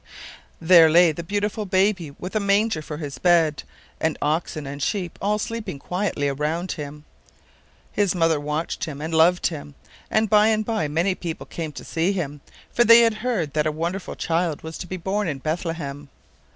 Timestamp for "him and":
8.85-9.13, 9.45-10.27